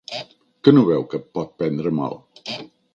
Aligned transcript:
Que 0.63 0.73
no 0.77 0.85
veu 0.89 1.05
que 1.13 1.21
pot 1.37 1.55
prendre 1.61 1.95
mal? 2.03 2.21